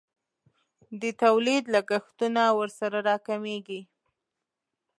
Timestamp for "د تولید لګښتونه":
1.01-2.41